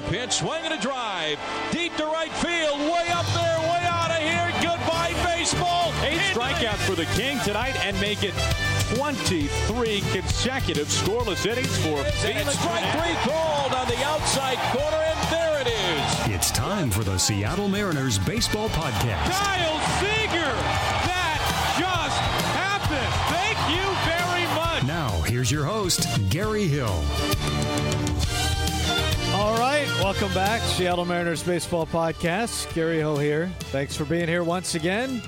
[0.00, 1.38] 3 1 pitch, swing and a drive.
[1.72, 4.50] Deep to right field, way up there, way out of here.
[4.62, 5.92] Goodbye, baseball.
[6.02, 8.34] Eight strikeouts for the King tonight and make it
[8.96, 12.58] 23 consecutive scoreless innings for Felix.
[12.58, 16.34] Strike three called on the outside corner, and there it is.
[16.34, 19.30] It's time for the Seattle Mariners Baseball Podcast.
[19.30, 20.52] Kyle Seager!
[21.06, 21.38] That
[21.78, 22.20] just
[22.56, 23.14] happened!
[23.30, 24.84] Thank you very much!
[24.84, 27.02] Now, here's your host, Gary Hill.
[29.40, 30.60] All right, welcome back.
[30.60, 32.74] Seattle Mariners Baseball Podcast.
[32.74, 33.50] Gary Hill here.
[33.72, 35.22] Thanks for being here once again.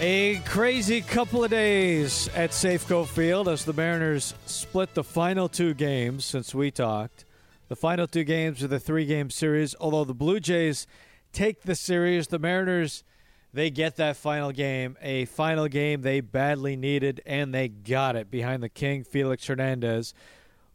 [0.00, 5.72] A crazy couple of days at Safeco Field as the Mariners split the final two
[5.72, 7.24] games since we talked.
[7.68, 10.86] The final two games of the three game series, although the Blue Jays
[11.32, 13.02] take the series, the Mariners,
[13.50, 18.30] they get that final game, a final game they badly needed, and they got it
[18.30, 20.12] behind the King, Felix Hernandez.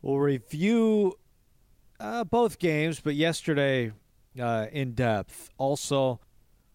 [0.02, 1.18] We'll review
[2.04, 3.94] uh, both games, but yesterday
[4.40, 5.50] uh, in depth.
[5.58, 6.20] Also,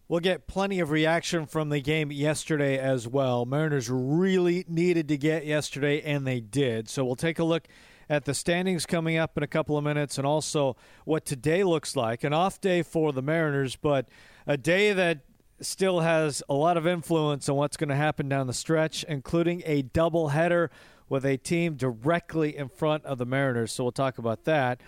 [0.07, 3.45] we'll get plenty of reaction from the game yesterday as well.
[3.45, 6.89] Mariners really needed to get yesterday, and they did.
[6.89, 7.67] So we'll take a look
[8.09, 11.95] at the standings coming up in a couple of minutes and also what today looks
[11.95, 12.23] like.
[12.23, 14.09] An off day for the Mariners, but
[14.47, 15.19] a day that
[15.61, 19.61] still has a lot of influence on what's going to happen down the stretch, including
[19.67, 20.69] a doubleheader
[21.07, 23.71] with a team directly in front of the Mariners.
[23.71, 24.81] So we'll talk about that.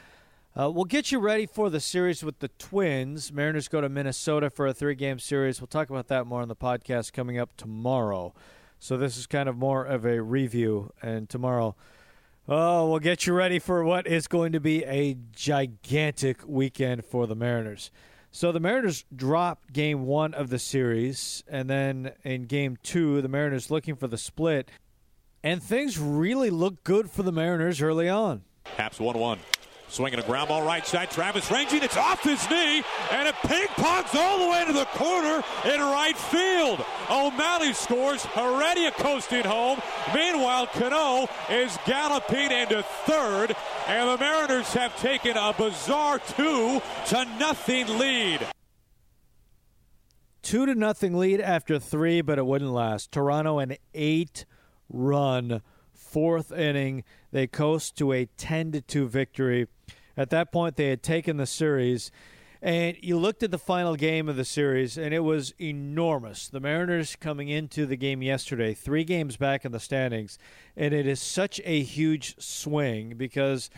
[0.58, 3.32] Uh, we'll get you ready for the series with the Twins.
[3.32, 5.62] Mariners go to Minnesota for a three game series.
[5.62, 8.34] We'll talk about that more on the podcast coming up tomorrow.
[8.78, 10.92] So this is kind of more of a review.
[11.02, 11.78] And tomorrow,
[12.50, 17.28] oh, we'll get you ready for what is going to be a gigantic weekend for
[17.28, 17.90] the Mariners.
[18.30, 21.46] So the Mariners dropped game one of the series.
[21.48, 24.70] And then in game two, the Mariners looking for the split.
[25.44, 28.42] And things really look good for the Mariners early on.
[28.66, 29.40] Haps 1 1.
[29.92, 31.12] Swinging a ground ball right side.
[31.12, 31.84] Travis ranging.
[31.84, 32.82] It's off his knee.
[33.12, 36.86] And it ping pongs all the way to the corner in right field.
[37.10, 38.24] O'Malley scores.
[38.28, 39.82] Heredia coasting home.
[40.16, 43.54] Meanwhile, Cano is galloping into third.
[43.86, 48.48] And the Mariners have taken a bizarre two to nothing lead.
[50.42, 53.12] Two to nothing lead after three, but it wouldn't last.
[53.12, 54.46] Toronto an eight
[54.88, 55.62] run
[56.12, 57.04] fourth inning.
[57.32, 59.68] They coast to a ten to two victory.
[60.18, 62.12] At that point, they had taken the series.
[62.62, 66.48] And you looked at the final game of the series, and it was enormous.
[66.48, 70.38] The Mariners coming into the game yesterday, three games back in the standings,
[70.78, 73.72] and it is such a huge swing because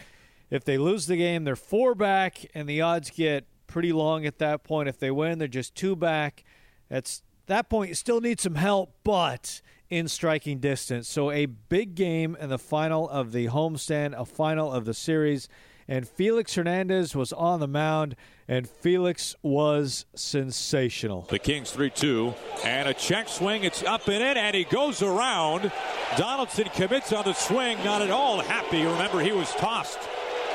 [0.49, 4.39] if they lose the game, they're four back, and the odds get pretty long at
[4.39, 4.89] that point.
[4.89, 6.43] If they win, they're just two back.
[6.91, 9.61] At that point, you still need some help, but
[9.93, 11.07] in striking distance.
[11.07, 15.47] So a big game in the final of the homestand, a final of the series
[15.87, 18.15] and Felix Hernandez was on the mound,
[18.47, 21.23] and Felix was sensational.
[21.29, 22.33] The Kings 3 2,
[22.63, 23.63] and a check swing.
[23.63, 25.71] It's up and in, and he goes around.
[26.17, 28.83] Donaldson commits on the swing, not at all happy.
[28.83, 29.99] Remember, he was tossed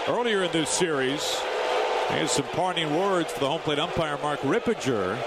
[0.08, 1.40] earlier in this series.
[2.08, 5.19] Here's some parting words for the home plate umpire, Mark Ripperger.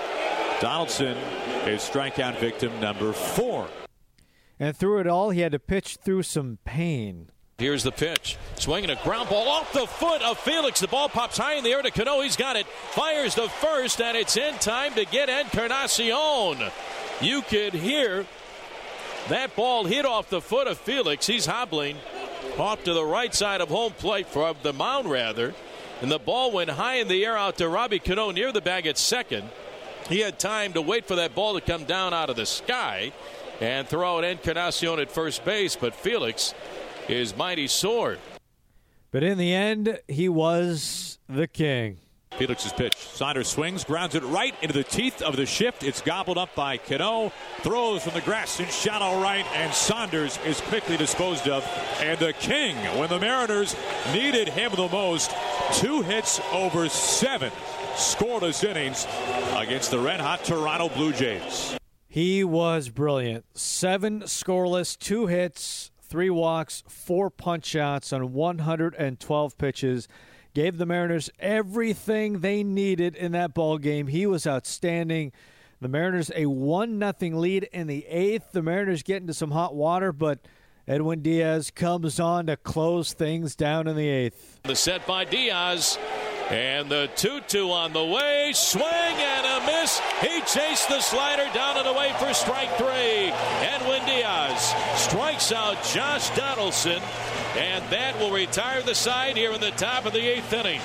[0.59, 1.17] Donaldson
[1.67, 3.67] is strikeout victim number four.
[4.61, 7.31] And through it all, he had to pitch through some pain.
[7.57, 8.37] Here's the pitch.
[8.59, 10.79] Swinging a ground ball off the foot of Felix.
[10.79, 12.21] The ball pops high in the air to Cano.
[12.21, 12.67] He's got it.
[12.67, 16.69] Fires the first, and it's in time to get Encarnacion.
[17.21, 18.27] You could hear
[19.29, 21.25] that ball hit off the foot of Felix.
[21.25, 21.97] He's hobbling
[22.59, 25.55] off to the right side of home plate for the mound, rather.
[26.03, 28.85] And the ball went high in the air out to Robbie Cano near the bag
[28.85, 29.49] at second.
[30.07, 33.11] He had time to wait for that ball to come down out of the sky
[33.61, 36.53] and throw out Encarnacion at first base, but Felix
[37.07, 38.19] his mighty sword.
[39.11, 41.97] But in the end, he was the king.
[42.31, 42.95] Felix's pitch.
[42.95, 45.83] Saunders swings, grounds it right into the teeth of the shift.
[45.83, 47.31] It's gobbled up by Cano.
[47.59, 51.67] Throws from the grass in shallow right, and Saunders is quickly disposed of.
[51.99, 53.75] And the king, when the Mariners
[54.13, 55.31] needed him the most,
[55.73, 57.51] two hits over seven
[57.95, 59.05] scoreless innings
[59.57, 61.77] against the red hot Toronto Blue Jays.
[62.11, 63.45] He was brilliant.
[63.53, 70.09] Seven scoreless, two hits, three walks, four punch shots on 112 pitches
[70.53, 74.07] gave the Mariners everything they needed in that ball game.
[74.07, 75.31] He was outstanding.
[75.79, 78.51] The Mariners a one nothing lead in the eighth.
[78.51, 80.39] The Mariners get into some hot water, but
[80.89, 84.59] Edwin Diaz comes on to close things down in the eighth.
[84.63, 85.97] The set by Diaz.
[86.51, 88.51] And the 2 2 on the way.
[88.53, 90.01] Swing and a miss.
[90.19, 93.31] He chased the slider down and away for strike three.
[93.61, 97.01] Edwin Diaz strikes out Josh Donaldson.
[97.57, 100.81] And that will retire the side here in the top of the eighth inning.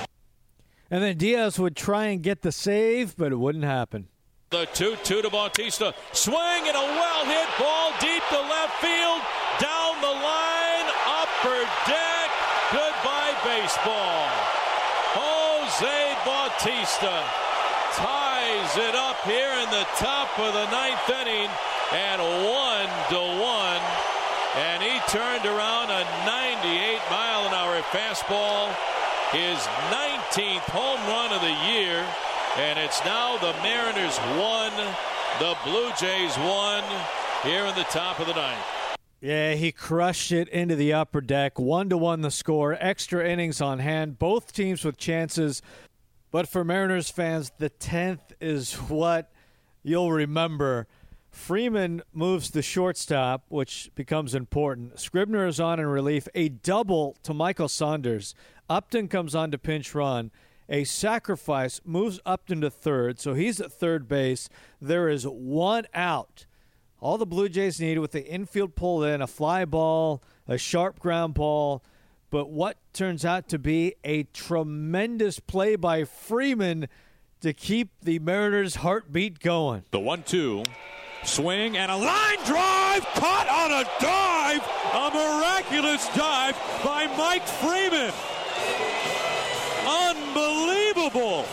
[0.89, 4.07] And then Diaz would try and get the save, but it wouldn't happen.
[4.51, 5.95] The 2 2 to Bautista.
[6.13, 9.21] Swing and a well hit ball deep to left field.
[9.59, 10.87] Down the line.
[11.09, 11.59] Upper
[11.91, 12.31] deck.
[12.71, 14.36] Goodbye, baseball.
[15.79, 17.21] Jose Bautista
[17.93, 21.51] ties it up here in the top of the ninth inning
[21.93, 23.85] and one to one.
[24.57, 28.73] And he turned around a 98 mile an hour fastball,
[29.33, 29.59] his
[29.93, 32.07] 19th home run of the year.
[32.57, 34.73] And it's now the Mariners one,
[35.41, 36.85] the Blue Jays one
[37.43, 38.76] here in the top of the ninth.
[39.27, 41.59] Yeah, he crushed it into the upper deck.
[41.59, 42.77] One to one the score.
[42.79, 44.21] Extra innings on hand.
[44.21, 45.63] Both teams with chances.
[46.31, 49.33] But for Mariners fans, the 10th is what
[49.83, 50.87] you'll remember.
[51.29, 55.01] Freeman moves the shortstop, which becomes important.
[55.01, 56.29] Scribner is on in relief.
[56.37, 58.33] A double to Michael Saunders.
[58.71, 60.31] Upton comes on to pinch run.
[60.69, 64.49] A sacrifice moves Upton to third, so he's at third base.
[64.81, 66.46] There is one out.
[67.01, 70.99] All the Blue Jays need with the infield pull in, a fly ball, a sharp
[70.99, 71.83] ground ball,
[72.31, 76.89] but what turns out to be a tremendous play by Freeman
[77.41, 79.85] to keep the Mariners' heartbeat going.
[79.91, 80.65] The 1 2.
[81.25, 84.63] Swing and a line drive caught on a dive.
[84.95, 88.13] A miraculous dive by Mike Freeman.
[89.87, 91.45] Unbelievable.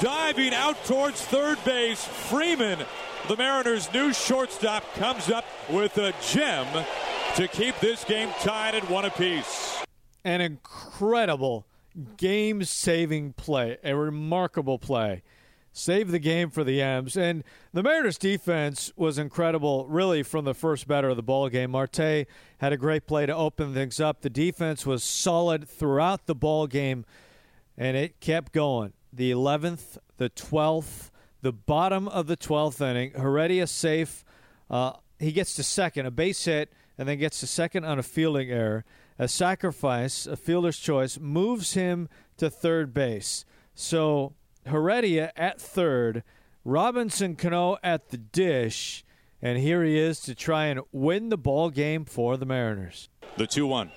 [0.00, 2.78] Diving out towards third base, Freeman
[3.26, 6.66] the Mariners' new shortstop comes up with a gem
[7.34, 9.82] to keep this game tied at one apiece.
[10.24, 11.66] An incredible
[12.16, 15.22] game saving play, a remarkable play.
[15.72, 17.16] Saved the game for the M's.
[17.16, 21.70] And the Mariners defense was incredible, really, from the first batter of the ball game.
[21.70, 22.26] Marte
[22.58, 24.22] had a great play to open things up.
[24.22, 27.04] The defense was solid throughout the ball game,
[27.76, 28.92] and it kept going.
[29.12, 31.10] The 11th, the 12th,
[31.42, 33.12] the bottom of the 12th inning.
[33.12, 34.24] Heredia safe.
[34.70, 38.02] Uh, he gets to second, a base hit, and then gets to second on a
[38.02, 38.84] fielding error.
[39.18, 43.44] A sacrifice, a fielder's choice, moves him to third base.
[43.74, 44.34] So
[44.66, 46.22] Heredia at third,
[46.64, 49.04] Robinson Cano at the dish,
[49.40, 53.08] and here he is to try and win the ball game for the Mariners.
[53.36, 53.90] The 2 1.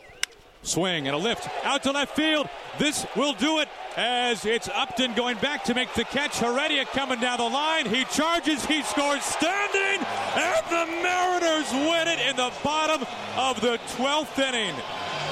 [0.63, 2.47] Swing and a lift out to left field.
[2.77, 3.67] This will do it
[3.97, 6.39] as it's Upton going back to make the catch.
[6.39, 7.85] Heredia coming down the line.
[7.85, 10.05] He charges, he scores standing,
[10.35, 13.05] and the Mariners win it in the bottom
[13.37, 14.75] of the 12th inning.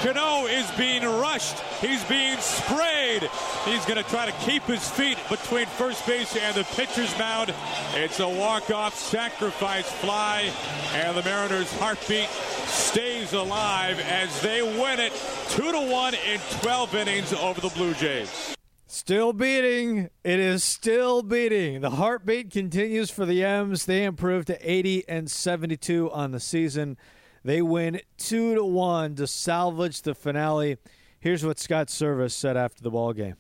[0.02, 1.60] Cano is being rushed.
[1.82, 3.30] He's being sprayed.
[3.66, 7.54] He's going to try to keep his feet between first base and the pitcher's mound.
[7.96, 10.52] It's a walk-off sacrifice fly,
[10.94, 12.30] and the Mariners' heartbeat
[12.70, 15.14] stays alive as they win it
[15.50, 18.56] two to one in 12 innings over the Blue Jays.
[18.92, 20.10] Still beating.
[20.24, 21.82] It is still beating.
[21.82, 23.86] The heartbeat continues for the M's.
[23.86, 26.98] They improve to 80 and 72 on the season.
[27.44, 30.78] They win two to one to salvage the finale.
[31.20, 33.36] Here's what Scott Servais said after the ball game.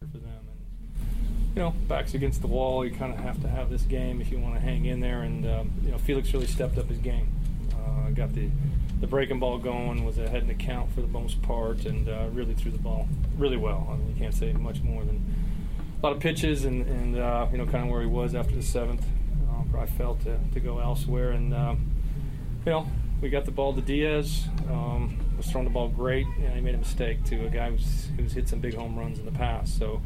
[0.00, 2.84] For them, and you know, backs against the wall.
[2.84, 5.22] You kind of have to have this game if you want to hang in there.
[5.22, 7.28] And um, you know, Felix really stepped up his game.
[7.88, 8.48] Uh, got the
[9.00, 10.04] the breaking ball going.
[10.04, 13.08] Was ahead in the count for the most part, and uh, really threw the ball
[13.36, 13.88] really well.
[13.90, 15.24] I mean, you can't say much more than
[16.00, 18.54] a lot of pitches, and, and uh, you know, kind of where he was after
[18.54, 19.04] the seventh.
[19.48, 21.90] Uh, probably felt to, to go elsewhere, and um,
[22.64, 22.86] you know,
[23.20, 24.44] we got the ball to Diaz.
[24.70, 28.08] Um, was throwing the ball great, and he made a mistake to a guy who's,
[28.16, 29.78] who's hit some big home runs in the past.
[29.78, 30.02] So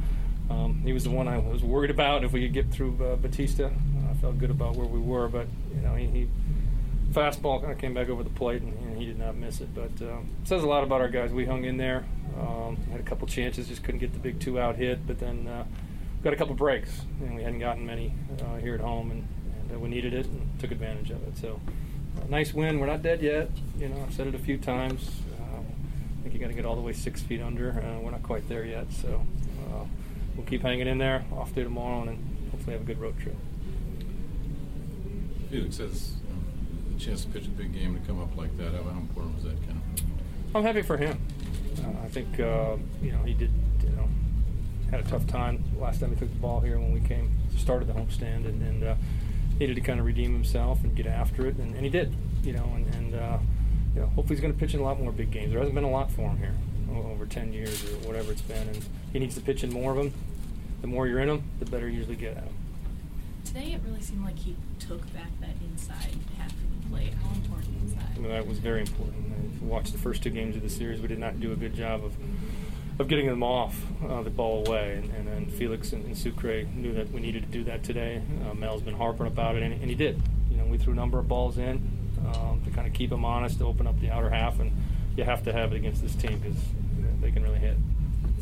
[0.51, 3.17] um, he was the one I was worried about if we could get through uh,
[3.17, 3.73] Bautista.
[4.11, 6.29] I felt good about where we were, but you know, he, he
[7.13, 9.75] fastball kind of came back over the plate, and, and he did not miss it.
[9.75, 11.33] But um, it says a lot about our guys.
[11.33, 12.05] We hung in there,
[12.39, 15.07] um, had a couple chances, just couldn't get the big two out hit.
[15.07, 15.65] But then uh,
[16.23, 19.29] got a couple breaks, and we hadn't gotten many uh, here at home, and,
[19.61, 21.37] and uh, we needed it and took advantage of it.
[21.37, 21.61] So
[22.19, 22.79] uh, nice win.
[22.81, 23.51] We're not dead yet.
[23.79, 25.11] You know, I've said it a few times.
[25.39, 27.71] Uh, I think you got to get all the way six feet under.
[27.71, 29.25] Uh, we're not quite there yet, so
[30.37, 31.25] we'll keep hanging in there.
[31.33, 33.37] Off to tomorrow, and hopefully have a good road trip.
[35.51, 36.22] Felix says um,
[37.05, 38.73] chance to pitch a big game to come up like that.
[38.73, 40.57] How important was that kind of?
[40.57, 41.21] I'm happy for him.
[41.79, 43.51] Uh, I think uh, you know he did.
[43.83, 44.09] You know,
[44.91, 47.89] had a tough time last time he took the ball here when we came started
[47.89, 48.95] the homestand, and, and uh,
[49.59, 52.15] needed to kind of redeem himself and get after it, and, and he did.
[52.43, 53.39] You know, and, and uh,
[53.95, 55.51] you know, hopefully he's going to pitch in a lot more big games.
[55.51, 56.55] There hasn't been a lot for him here
[57.23, 59.99] over 10 years or whatever it's been, and he needs to pitch in more of
[59.99, 60.13] them.
[60.81, 62.55] The more you're in them, the better you usually get at them.
[63.45, 67.15] Today, it really seemed like he took back that inside half of the plate.
[67.15, 68.05] How important is that?
[68.17, 69.33] I mean, that was very important.
[69.55, 71.57] If you watch the first two games of the series, we did not do a
[71.57, 72.15] good job of
[72.99, 74.97] of getting them off uh, the ball away.
[74.97, 78.23] And, and then Felix and, and, Sucre knew that we needed to do that today.
[78.45, 80.23] Uh, Mel's been harping about it, and, and, he did.
[80.51, 81.81] You know, we threw a number of balls in
[82.27, 84.73] um, to kind of keep them honest, to open up the outer half, and
[85.17, 86.57] you have to have it against this team because
[86.97, 87.77] you know, they can really hit.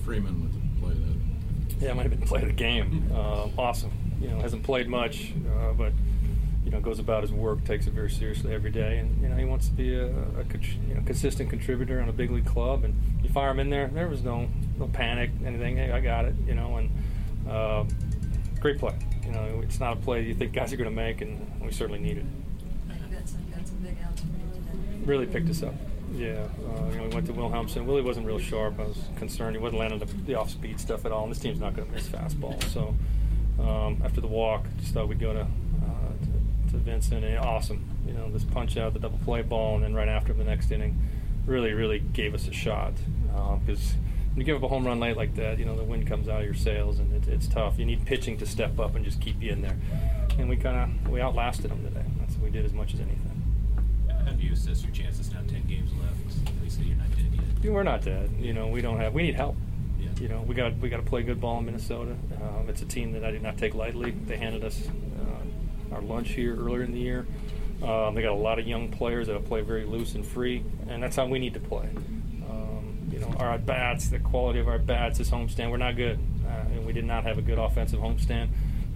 [0.05, 1.85] Freeman with the play that.
[1.85, 3.11] Yeah, might have been play of the game.
[3.15, 3.93] Uh, awesome.
[4.21, 5.93] You know, hasn't played much, uh, but
[6.71, 9.37] you know goes about his work, takes it very seriously every day, and you know
[9.37, 10.45] he wants to be a, a
[10.89, 12.85] you know, consistent contributor on a big league club.
[12.85, 14.49] And you fire him in there, there was no
[14.79, 15.77] no panic, anything.
[15.77, 16.91] Hey, I got it, you know, and
[17.51, 17.85] uh,
[18.61, 18.95] great play.
[19.27, 21.73] You know, it's not a play you think guys are going to make, and we
[21.73, 22.25] certainly need it.
[25.05, 25.75] Really picked us up.
[26.15, 27.85] Yeah, uh, you know, we went to Wilhelmsen.
[27.85, 28.79] Willie wasn't real sharp.
[28.79, 31.25] I was concerned he wasn't landing the, the off-speed stuff at all.
[31.25, 32.63] And this team's not going to miss fastball.
[32.65, 32.95] So
[33.61, 35.47] um, after the walk, just thought we'd go to,
[36.71, 37.25] to, Vincent.
[37.25, 40.33] And awesome, you know, this punch out, the double play ball, and then right after
[40.33, 40.99] the next inning,
[41.47, 42.95] really, really gave us a shot
[43.65, 43.93] because.
[43.93, 43.97] Uh,
[44.31, 46.29] when you give up a home run late like that, you know the wind comes
[46.29, 47.81] out of your sails and it, it's tough.
[47.81, 49.77] You need pitching to step up and just keep you in there.
[50.39, 52.05] And we kind of we outlasted them today.
[52.21, 53.41] That's what we did as much as anything
[54.31, 55.41] have you assessed your chances now?
[55.49, 56.49] Ten games left.
[56.49, 57.27] At least you're not dead
[57.63, 57.73] yet.
[57.73, 58.31] We're not dead.
[58.39, 59.13] You know, we don't have.
[59.13, 59.57] We need help.
[59.99, 60.09] Yeah.
[60.21, 62.17] You know, we got we got to play good ball in Minnesota.
[62.41, 64.13] Um, it's a team that I did not take lightly.
[64.13, 64.89] They handed us
[65.93, 67.27] our lunch here earlier in the year.
[67.83, 71.03] Um, they got a lot of young players that play very loose and free, and
[71.03, 71.89] that's how we need to play.
[72.49, 76.19] Um, you know, our bats, the quality of our bats, this homestand, we're not good,
[76.47, 78.49] uh, and we did not have a good offensive homestand.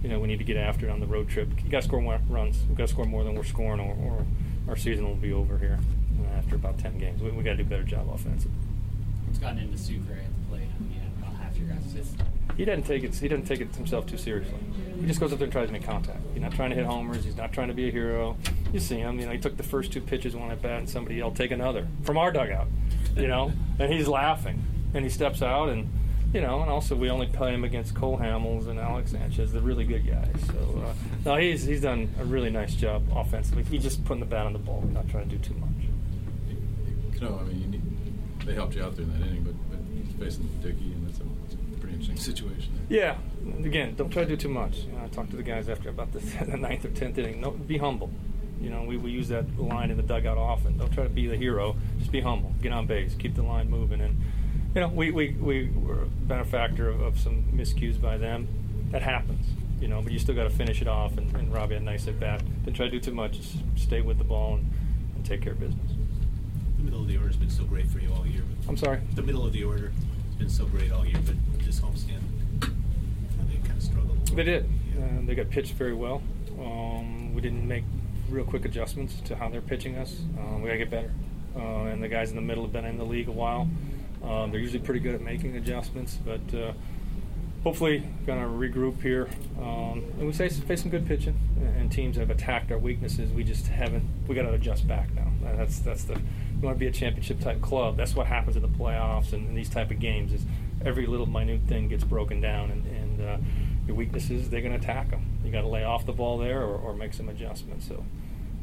[0.03, 1.49] You know, we need to get after it on the road trip.
[1.63, 2.59] You got to score more runs.
[2.69, 4.25] We got to score more than we're scoring, or, or
[4.67, 5.79] our season will be over here
[6.21, 7.23] uh, after about 10 games.
[7.23, 8.51] We, we got to do a better job offensive.
[9.25, 10.67] What's gotten into Sucre at the plate?
[10.79, 12.13] I mean, about half your guys'
[12.55, 13.15] He doesn't take it.
[13.15, 14.59] He doesn't take it himself too seriously.
[14.99, 16.19] He just goes up there and tries to make contact.
[16.33, 17.23] He's not trying to hit homers.
[17.23, 18.37] He's not trying to be a hero.
[18.73, 19.19] You see him.
[19.19, 21.51] You know, he took the first two pitches one at bat, and somebody yelled, "Take
[21.51, 22.67] another!" from our dugout.
[23.15, 25.89] You know, and he's laughing, and he steps out and
[26.35, 29.61] you know, and also we only play him against Cole Hamels and Alex Sanchez, the
[29.61, 30.35] really good guys.
[30.47, 33.63] So uh, no, he's he's done a really nice job offensively.
[33.63, 35.69] He's just putting the bat on the ball, not trying to do too much.
[37.13, 37.81] You know, I mean, need,
[38.45, 41.04] they helped you out there in that inning, but, but he's facing Dickey, and
[42.25, 42.85] that's a, that's a, pretty interesting situation.
[42.89, 43.17] Yeah,
[43.65, 44.79] again, don't try to do too much.
[44.79, 47.17] Uh, you know, I talked to the guys after about the, the ninth or tenth
[47.17, 47.41] inning.
[47.41, 48.11] No, be humble.
[48.59, 50.77] You know, we, we use that line in the dugout often.
[50.77, 51.75] Don't try to be the hero.
[51.99, 52.53] Just be humble.
[52.61, 53.13] Get on base.
[53.15, 54.01] Keep the line moving.
[54.01, 54.21] And
[54.75, 58.47] you know, we, we, we were a benefactor of, of some miscues by them.
[58.91, 59.45] That happens,
[59.81, 61.17] you know, but you still got to finish it off.
[61.17, 62.43] And, and Robbie had a nice at bat.
[62.63, 63.37] Didn't try to do too much.
[63.37, 64.71] Just stay with the ball and,
[65.15, 65.91] and take care of business.
[66.77, 68.43] The middle of the order has been so great for you all year.
[68.67, 69.01] I'm sorry?
[69.13, 69.91] The middle of the order
[70.27, 72.14] has been so great all year, but this homestand, they kind of
[74.35, 74.65] They did.
[74.97, 76.21] Uh, they got pitched very well.
[76.59, 77.85] Um, we didn't make
[78.29, 80.19] real quick adjustments to how they're pitching us.
[80.37, 81.11] Um, we got to get better.
[81.55, 83.69] Uh, and the guys in the middle have been in the league a while.
[84.23, 86.73] Um, they're usually pretty good at making adjustments, but uh,
[87.63, 89.29] hopefully going to regroup here.
[89.57, 91.39] Um, and we face, face some good pitching,
[91.77, 93.31] and teams have attacked our weaknesses.
[93.31, 94.03] We just haven't.
[94.27, 95.31] We got to adjust back now.
[95.55, 96.15] That's that's the.
[96.15, 97.95] We want to be a championship type club.
[97.95, 100.33] That's what happens in the playoffs and, and these type of games.
[100.33, 100.45] Is
[100.83, 103.37] every little minute thing gets broken down, and, and uh,
[103.87, 105.39] your weaknesses they're going to attack them.
[105.43, 107.87] You got to lay off the ball there or, or make some adjustments.
[107.87, 108.03] So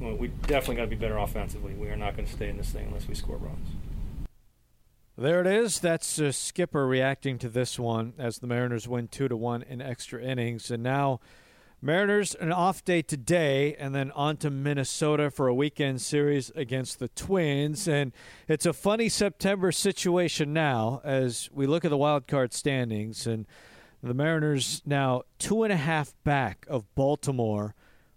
[0.00, 1.74] well, we definitely got to be better offensively.
[1.74, 3.68] We are not going to stay in this thing unless we score runs.
[5.16, 5.78] There it is.
[5.78, 9.82] That's uh, Skipper reacting to this one as the Mariners win two to one in
[9.82, 11.20] extra innings, and now
[11.84, 16.98] Mariners an off day today, and then on to Minnesota for a weekend series against
[16.98, 17.88] the Twins.
[17.88, 18.12] And
[18.46, 23.46] it's a funny September situation now as we look at the wild card standings, and
[24.02, 27.74] the Mariners now two and a half back of Baltimore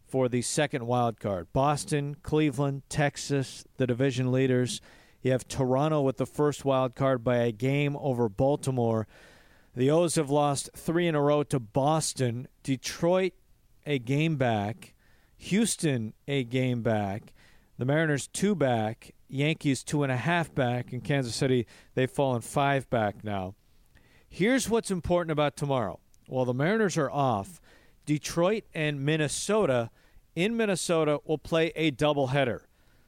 [0.08, 1.48] for the second wild card.
[1.54, 4.82] Boston, Cleveland, Texas, the division leaders.
[5.22, 9.08] You have Toronto with the first wild card by a game over Baltimore.
[9.76, 13.34] The O's have lost three in a row to Boston, Detroit
[13.86, 14.94] a game back,
[15.38, 17.34] Houston a game back,
[17.78, 22.42] the Mariners two back, Yankees two and a half back, and Kansas City they've fallen
[22.42, 23.54] five back now.
[24.36, 26.02] Here's what's important about tomorrow.
[26.28, 27.62] While the Mariners are off,
[28.06, 29.92] Detroit and Minnesota
[30.36, 32.64] in Minnesota will play a doubleheader.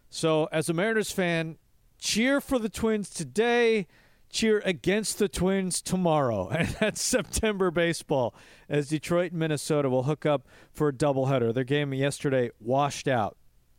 [0.10, 1.58] So, as a Mariners fan,
[2.00, 3.88] cheer for the Twins today,
[4.30, 6.48] cheer against the Twins tomorrow.
[6.58, 8.34] And that's September baseball
[8.70, 11.54] as Detroit and Minnesota will hook up for a doubleheader.
[11.54, 13.36] Their game yesterday washed out.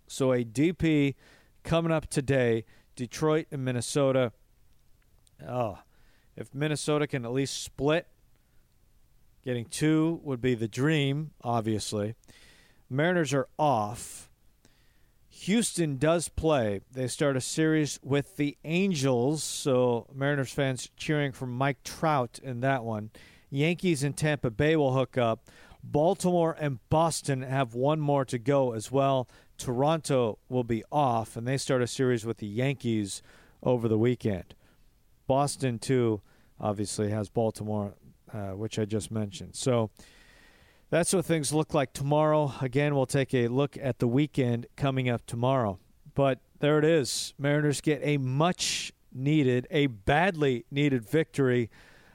[0.07, 1.14] So, a DP
[1.64, 4.33] coming up today, Detroit and Minnesota.
[5.49, 5.78] Oh,
[6.38, 8.07] if Minnesota can at least split,
[9.45, 12.14] getting two would be the dream, obviously.
[12.88, 14.30] Mariners are off.
[15.28, 16.80] Houston does play.
[16.92, 22.61] They start a series with the Angels, so Mariners fans cheering for Mike Trout in
[22.61, 23.11] that one.
[23.50, 25.49] Yankees and Tampa Bay will hook up.
[25.83, 29.28] Baltimore and Boston have one more to go as well.
[29.57, 33.23] Toronto will be off, and they start a series with the Yankees
[33.62, 34.54] over the weekend.
[35.28, 36.20] Boston, too,
[36.61, 37.94] obviously has Baltimore,
[38.35, 39.54] uh, which I just mentioned.
[39.54, 39.90] So
[40.90, 42.52] that's what things look like tomorrow.
[42.61, 45.78] Again, we'll take a look at the weekend coming up tomorrow.
[46.14, 47.35] But there it is.
[47.38, 51.70] Mariners get a much needed, a badly needed victory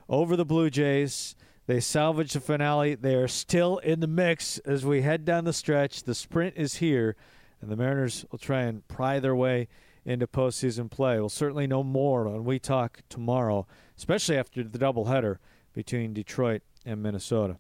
[0.10, 1.36] over the Blue Jays.
[1.68, 2.96] They salvage the finale.
[2.96, 6.04] They are still in the mix as we head down the stretch.
[6.04, 7.16] The sprint is here,
[7.62, 9.70] and the Mariners will try and pry their way
[10.06, 11.20] into postseason play.
[11.20, 13.68] We'll certainly know more when we talk tomorrow,
[13.98, 15.38] especially after the doubleheader
[15.74, 17.58] between Detroit and Minnesota.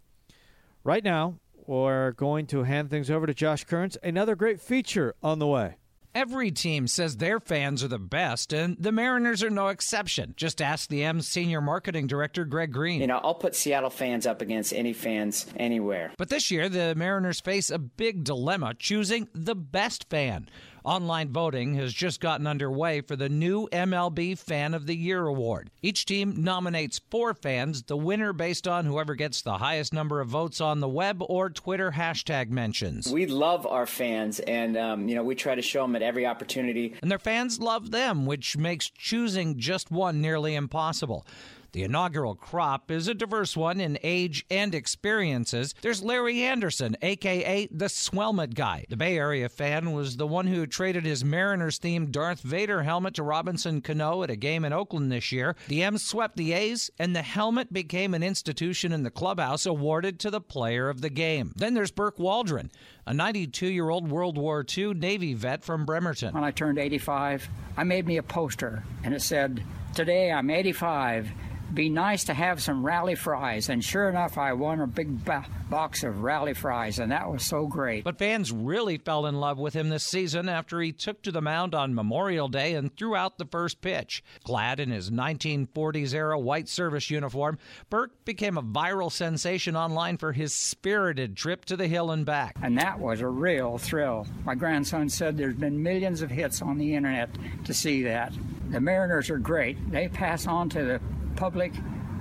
[0.83, 1.35] Right now,
[1.65, 3.97] we're going to hand things over to Josh Kearns.
[4.03, 5.77] Another great feature on the way.
[6.15, 10.35] Every team says their fans are the best, and the Mariners are no exception.
[10.37, 13.01] Just ask the M's senior marketing director, Greg Green.
[13.01, 16.11] You know, I'll put Seattle fans up against any fans anywhere.
[16.19, 20.49] But this year, the Mariners face a big dilemma choosing the best fan.
[20.83, 25.69] Online voting has just gotten underway for the new MLB Fan of the Year award.
[25.81, 30.27] Each team nominates four fans, the winner based on whoever gets the highest number of
[30.27, 33.09] votes on the web or Twitter hashtag mentions.
[33.09, 36.25] We love our fans, and um, you know we try to show them at every
[36.25, 36.95] opportunity.
[37.01, 41.25] And their fans love them, which makes choosing just one nearly impossible.
[41.73, 45.73] The inaugural crop is a diverse one in age and experiences.
[45.81, 48.85] There's Larry Anderson, aka the Swelmet guy.
[48.89, 53.15] The Bay Area fan was the one who traded his Mariners themed Darth Vader helmet
[53.15, 55.55] to Robinson Cano at a game in Oakland this year.
[55.67, 60.19] The M's swept the A's, and the helmet became an institution in the clubhouse awarded
[60.19, 61.53] to the player of the game.
[61.55, 62.69] Then there's Burke Waldron,
[63.07, 66.35] a 92 year old World War II Navy vet from Bremerton.
[66.35, 69.63] When I turned 85, I made me a poster, and it said,
[69.95, 71.31] Today I'm 85
[71.73, 73.69] be nice to have some rally fries.
[73.69, 77.45] And sure enough, I won a big ba- box of rally fries, and that was
[77.45, 78.03] so great.
[78.03, 81.41] But fans really fell in love with him this season after he took to the
[81.41, 84.23] mound on Memorial Day and threw out the first pitch.
[84.43, 87.57] Clad in his 1940s era white service uniform,
[87.89, 92.55] Burke became a viral sensation online for his spirited trip to the hill and back.
[92.61, 94.27] And that was a real thrill.
[94.45, 97.29] My grandson said there's been millions of hits on the internet
[97.65, 98.33] to see that.
[98.69, 99.91] The Mariners are great.
[99.91, 101.01] They pass on to the
[101.35, 101.73] public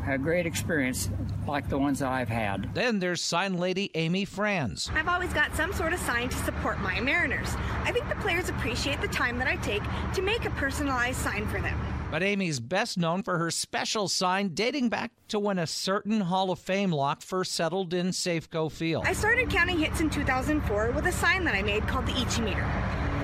[0.09, 1.11] a great experience
[1.47, 2.75] like the ones that I've had.
[2.75, 4.91] Then there's sign lady Amy Franz.
[4.95, 7.49] I've always got some sort of sign to support my Mariners.
[7.85, 9.83] I think the players appreciate the time that I take
[10.15, 11.79] to make a personalized sign for them.
[12.11, 16.51] But Amy's best known for her special sign dating back to when a certain Hall
[16.51, 19.05] of Fame lock first settled in Safeco Field.
[19.07, 22.43] I started counting hits in 2004 with a sign that I made called the Ichi
[22.43, 22.61] Meter.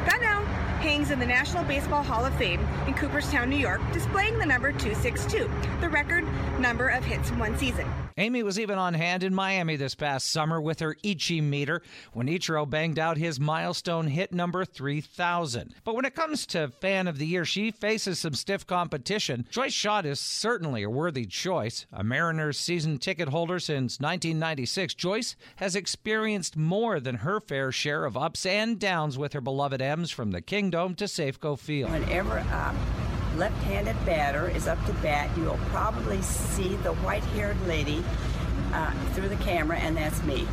[0.07, 0.48] That now
[0.79, 4.73] hangs in the National Baseball Hall of Fame in Cooperstown, New York, displaying the number
[4.73, 6.25] 262, the record
[6.61, 7.87] number of hits in one season.
[8.19, 12.27] Amy was even on hand in Miami this past summer with her Ichi meter when
[12.27, 15.73] Ichiro banged out his milestone hit number 3000.
[15.85, 19.47] But when it comes to fan of the year, she faces some stiff competition.
[19.51, 21.87] Joyce Schott is certainly a worthy choice.
[21.93, 28.05] A Mariners season ticket holder since 1996, Joyce has experienced more than her fair share
[28.05, 31.93] of ups and downs with her beloved M's from the Kingdome to Safeco Field.
[31.93, 32.43] Whenever a
[33.38, 38.05] left-handed batter is up to bat, you'll probably see the white-haired lady
[38.73, 40.47] uh, through the camera, and that's me.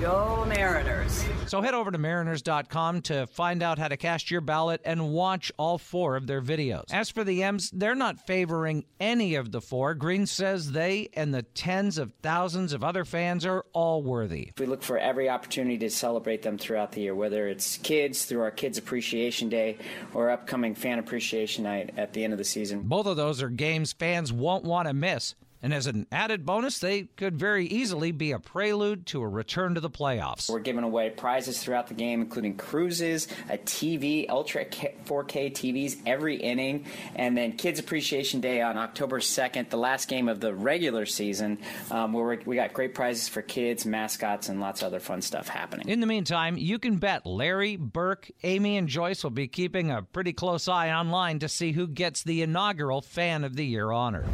[0.00, 1.24] Go Mariners.
[1.46, 5.52] So head over to mariners.com to find out how to cast your ballot and watch
[5.56, 6.84] all four of their videos.
[6.92, 9.94] As for the M's, they're not favoring any of the four.
[9.94, 14.50] Green says they and the tens of thousands of other fans are all worthy.
[14.58, 18.42] We look for every opportunity to celebrate them throughout the year, whether it's kids through
[18.42, 19.78] our Kids Appreciation Day
[20.12, 22.82] or upcoming Fan Appreciation Night at the end of the season.
[22.82, 25.34] Both of those are games fans won't want to miss.
[25.64, 29.76] And as an added bonus, they could very easily be a prelude to a return
[29.76, 30.50] to the playoffs.
[30.50, 36.36] We're giving away prizes throughout the game, including cruises, a TV, Ultra 4K TVs every
[36.36, 36.84] inning,
[37.16, 41.56] and then Kids Appreciation Day on October 2nd, the last game of the regular season,
[41.90, 45.48] um, where we got great prizes for kids, mascots, and lots of other fun stuff
[45.48, 45.88] happening.
[45.88, 50.02] In the meantime, you can bet Larry, Burke, Amy, and Joyce will be keeping a
[50.02, 54.26] pretty close eye online to see who gets the inaugural Fan of the Year honor.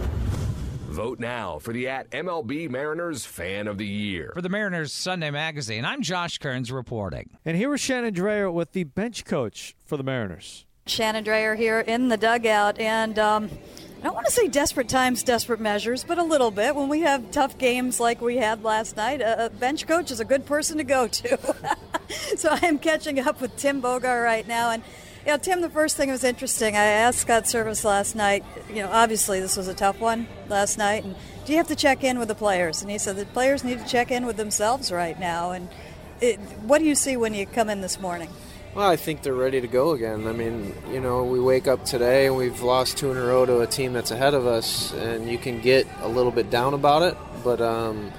[0.90, 4.32] Vote now for the at MLB Mariners Fan of the Year.
[4.34, 7.38] For the Mariners Sunday Magazine, I'm Josh Kearns reporting.
[7.44, 10.66] And here was Shannon Drayer with the bench coach for the Mariners.
[10.86, 13.48] Shannon Drayer here in the dugout, and um,
[14.00, 16.74] I don't want to say desperate times, desperate measures, but a little bit.
[16.74, 20.24] When we have tough games like we had last night, a bench coach is a
[20.24, 21.38] good person to go to.
[22.36, 24.82] so I am catching up with Tim Bogar right now, and
[25.26, 26.76] yeah, Tim, the first thing was interesting.
[26.76, 30.78] I asked Scott Servais last night, you know, obviously this was a tough one last
[30.78, 32.82] night, and do you have to check in with the players?
[32.82, 35.50] And he said the players need to check in with themselves right now.
[35.50, 35.68] And
[36.20, 38.30] it, what do you see when you come in this morning?
[38.74, 40.28] Well, I think they're ready to go again.
[40.28, 43.44] I mean, you know, we wake up today and we've lost two in a row
[43.44, 46.74] to a team that's ahead of us, and you can get a little bit down
[46.74, 47.60] about it, but.
[47.60, 48.12] Um,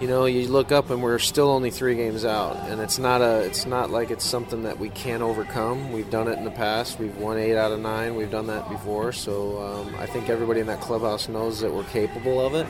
[0.00, 3.20] you know, you look up and we're still only three games out, and it's not
[3.20, 5.92] a, it's not like it's something that we can't overcome.
[5.92, 7.00] We've done it in the past.
[7.00, 8.14] We've won eight out of nine.
[8.14, 9.12] We've done that before.
[9.12, 12.66] So um, I think everybody in that clubhouse knows that we're capable of it,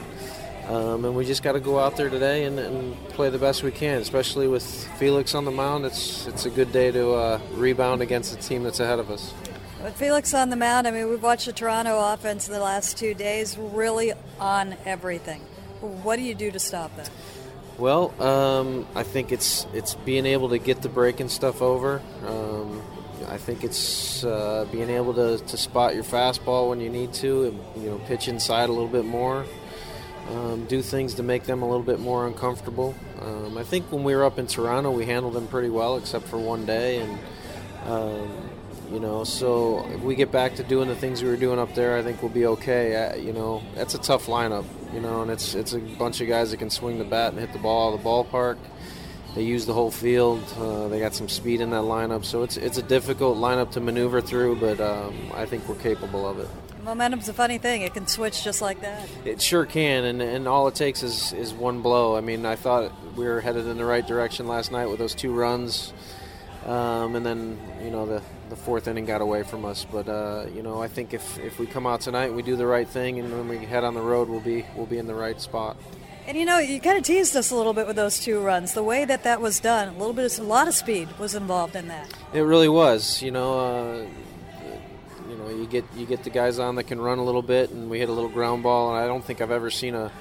[0.70, 3.62] um, and we just got to go out there today and, and, play the best
[3.62, 4.00] we can.
[4.00, 4.64] Especially with
[4.98, 8.62] Felix on the mound, it's it's a good day to uh, rebound against the team
[8.62, 9.34] that's ahead of us.
[9.82, 13.12] With Felix on the mound, I mean, we've watched the Toronto offense the last two
[13.12, 15.42] days really on everything.
[15.80, 17.10] What do you do to stop that?
[17.78, 22.02] Well, um, I think it's it's being able to get the breaking stuff over.
[22.26, 22.82] Um,
[23.28, 27.44] I think it's uh, being able to, to spot your fastball when you need to,
[27.44, 29.44] and, you know, pitch inside a little bit more,
[30.30, 32.94] um, do things to make them a little bit more uncomfortable.
[33.20, 36.26] Um, I think when we were up in Toronto, we handled them pretty well, except
[36.26, 37.18] for one day, and
[37.86, 38.50] um,
[38.90, 41.74] you know, so if we get back to doing the things we were doing up
[41.74, 42.96] there, I think we'll be okay.
[42.96, 46.28] Uh, you know, that's a tough lineup, you know, and it's it's a bunch of
[46.28, 48.56] guys that can swing the bat and hit the ball out of the ballpark.
[49.34, 50.42] They use the whole field.
[50.58, 53.80] Uh, they got some speed in that lineup, so it's it's a difficult lineup to
[53.80, 56.48] maneuver through, but um, I think we're capable of it.
[56.82, 59.06] Momentum's a funny thing; it can switch just like that.
[59.26, 62.16] It sure can, and, and all it takes is, is one blow.
[62.16, 65.14] I mean, I thought we were headed in the right direction last night with those
[65.14, 65.92] two runs,
[66.64, 69.86] um, and then you know the the fourth inning got away from us.
[69.90, 72.56] But uh, you know, I think if, if we come out tonight and we do
[72.56, 75.06] the right thing, and when we head on the road, we'll be we'll be in
[75.06, 75.76] the right spot.
[76.26, 78.74] And you know, you kind of teased us a little bit with those two runs.
[78.74, 81.34] The way that that was done, a little bit, of, a lot of speed was
[81.34, 82.12] involved in that.
[82.34, 83.22] It really was.
[83.22, 84.06] You know, uh,
[85.28, 87.70] you know, you get you get the guys on that can run a little bit,
[87.70, 88.94] and we hit a little ground ball.
[88.94, 90.12] And I don't think I've ever seen a,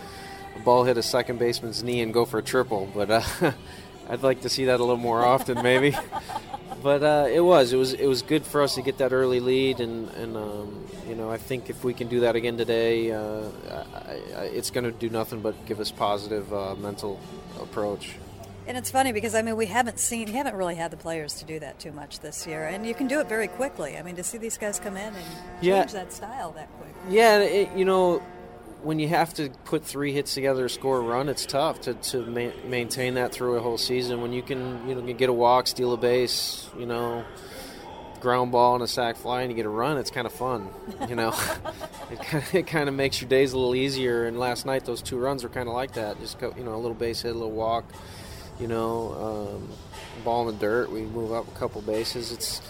[0.56, 3.10] a ball hit a second baseman's knee and go for a triple, but.
[3.10, 3.52] Uh,
[4.10, 5.94] I'd like to see that a little more often, maybe.
[6.88, 9.42] but uh, it was it was it was good for us to get that early
[9.42, 13.12] lead, and and um, you know I think if we can do that again today,
[13.12, 17.20] uh, I, I, it's going to do nothing but give us positive uh, mental
[17.60, 18.16] approach.
[18.68, 21.34] And it's funny because I mean we haven't seen, you haven't really had the players
[21.40, 23.98] to do that too much this year, and you can do it very quickly.
[23.98, 25.26] I mean to see these guys come in and
[25.60, 25.82] yeah.
[25.82, 26.96] change that style that quick.
[27.10, 28.24] Yeah, it, you know
[28.84, 31.94] when you have to put three hits together to score a run, it's tough to,
[31.94, 34.22] to ma- maintain that through a whole season.
[34.22, 37.26] When you can, you know, get a walk, steal a base, you know,
[38.20, 40.70] ground ball and a sac fly, and you get a run, it's kind of fun.
[41.08, 41.30] You know,
[42.12, 44.26] it kind of, it kind of makes your days a little easier.
[44.26, 46.20] And last night, those two runs were kind of like that.
[46.20, 47.86] Just go, you know, a little base hit, a little walk,
[48.60, 50.92] you know, um, ball in the dirt.
[50.92, 52.32] We move up a couple bases.
[52.32, 52.62] It's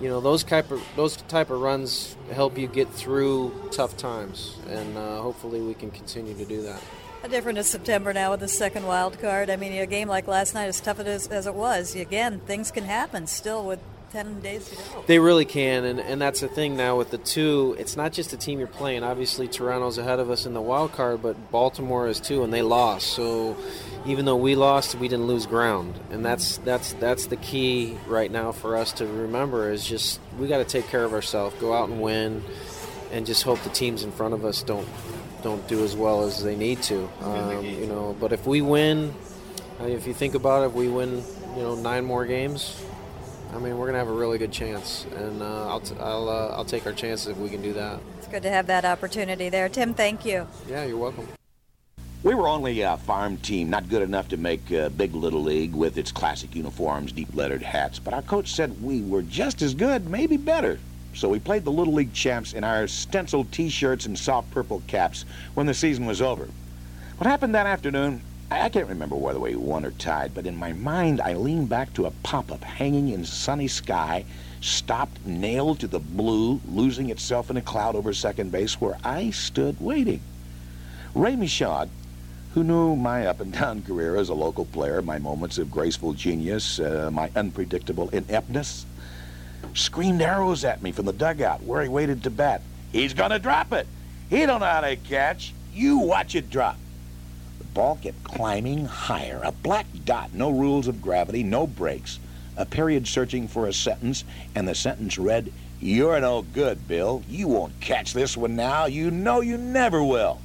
[0.00, 4.56] you know those type of those type of runs help you get through tough times,
[4.68, 6.82] and uh, hopefully we can continue to do that.
[7.22, 9.50] How different is September now with the second wild card?
[9.50, 12.70] I mean, a game like last night, as tough as, as it was, again, things
[12.70, 13.78] can happen still with
[14.12, 15.04] 10 days to go.
[15.06, 17.76] They really can, and, and that's the thing now with the two.
[17.78, 19.02] It's not just the team you're playing.
[19.02, 22.62] Obviously, Toronto's ahead of us in the wild card, but Baltimore is too, and they
[22.62, 23.08] lost.
[23.08, 23.56] So
[24.06, 28.30] even though we lost, we didn't lose ground, and that's that's that's the key right
[28.30, 31.74] now for us to remember is just we got to take care of ourselves, go
[31.74, 32.42] out and win,
[33.12, 34.88] and just hope the teams in front of us don't
[35.42, 37.08] don't do as well as they need to.
[37.22, 39.14] Um, you know, but if we win,
[39.78, 41.22] I mean, if you think about it, if we win,
[41.56, 42.82] you know, nine more games,
[43.52, 46.56] I mean, we're gonna have a really good chance, and uh, I'll t- I'll uh,
[46.56, 48.00] I'll take our chances if we can do that.
[48.18, 49.68] It's good to have that opportunity there.
[49.68, 50.46] Tim, thank you.
[50.68, 51.28] Yeah, you're welcome.
[52.22, 55.74] We were only a farm team, not good enough to make uh, Big Little League
[55.74, 59.72] with its classic uniforms, deep lettered hats, but our coach said we were just as
[59.72, 60.78] good, maybe better.
[61.14, 64.82] So we played the Little League champs in our stenciled t shirts and soft purple
[64.86, 66.46] caps when the season was over.
[67.16, 70.56] What happened that afternoon, I I can't remember whether we won or tied, but in
[70.56, 74.26] my mind I leaned back to a pop up hanging in sunny sky,
[74.60, 79.30] stopped, nailed to the blue, losing itself in a cloud over second base where I
[79.30, 80.20] stood waiting.
[81.14, 81.88] Ray Michaud,
[82.54, 86.12] who knew my up and down career as a local player, my moments of graceful
[86.12, 88.86] genius, uh, my unpredictable ineptness,
[89.74, 92.62] screamed arrows at me from the dugout where he waited to bat.
[92.92, 93.86] He's going to drop it.
[94.28, 95.54] He don't know how to catch.
[95.72, 96.76] You watch it drop.
[97.58, 102.18] The ball kept climbing higher, a black dot, no rules of gravity, no brakes,
[102.56, 104.24] a period searching for a sentence,
[104.56, 107.22] and the sentence read, You're no good, Bill.
[107.28, 108.86] You won't catch this one now.
[108.86, 110.40] You know you never will.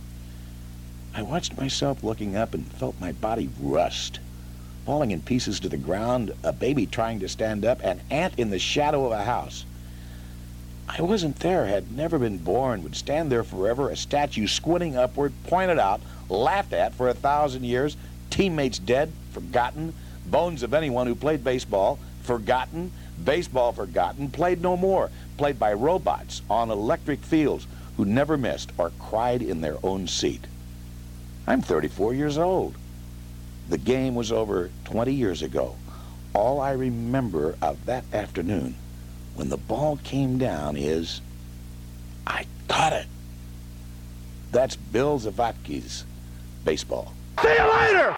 [1.17, 4.19] I watched myself looking up and felt my body rust.
[4.85, 8.49] Falling in pieces to the ground, a baby trying to stand up, an ant in
[8.49, 9.63] the shadow of a house.
[10.89, 15.31] I wasn't there, had never been born, would stand there forever, a statue squinting upward,
[15.45, 17.95] pointed out, laughed at for a thousand years,
[18.29, 19.93] teammates dead, forgotten,
[20.25, 22.91] bones of anyone who played baseball, forgotten,
[23.23, 28.91] baseball forgotten, played no more, played by robots on electric fields who never missed or
[28.99, 30.45] cried in their own seat.
[31.47, 32.75] I'm 34 years old.
[33.69, 35.75] The game was over 20 years ago.
[36.33, 38.75] All I remember of that afternoon
[39.35, 41.21] when the ball came down is
[42.25, 43.07] I caught it.
[44.51, 46.05] That's Bill Zavatsky's
[46.63, 47.13] baseball.
[47.41, 48.13] See you later!